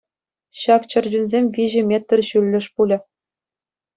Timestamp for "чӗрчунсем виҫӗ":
0.93-1.81